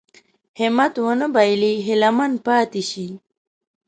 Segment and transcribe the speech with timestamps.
[0.59, 3.07] همت ونه بايلي هيله من پاتې شي.